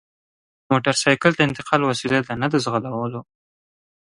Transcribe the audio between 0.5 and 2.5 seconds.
موټرسایکل د انتقال وسیله ده نه